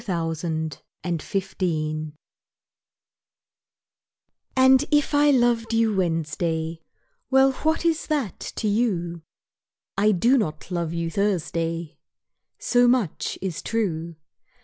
Thursday 0.03 0.71
And 1.03 1.23
if 4.89 5.13
I 5.13 5.29
loved 5.29 5.75
you 5.75 5.95
Wednesday, 5.95 6.81
Well, 7.29 7.51
what 7.51 7.85
is 7.85 8.07
that 8.07 8.39
to 8.39 8.67
you? 8.67 9.21
I 9.95 10.11
do 10.11 10.39
not 10.39 10.71
love 10.71 10.91
you 10.91 11.11
Thursday 11.11 11.99
So 12.57 12.87
much 12.87 13.37
is 13.43 13.61
true. 13.61 14.15